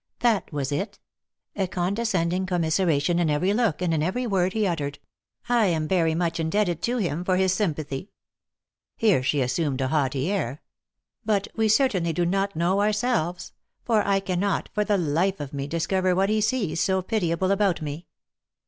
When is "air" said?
10.31-10.63